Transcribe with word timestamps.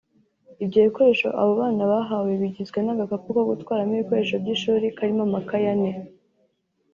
Ibyo 0.63 0.79
bikoresho 0.85 1.27
abo 1.39 1.51
bana 1.61 1.83
bahawe 1.91 2.31
bigizwe 2.41 2.79
n’agakapu 2.81 3.27
ko 3.35 3.41
gutwaramo 3.51 3.93
ibikoresho 3.95 4.35
by’ishuri 4.43 4.85
karimo 4.97 5.21
amakaye 5.27 5.67
ane 5.75 5.91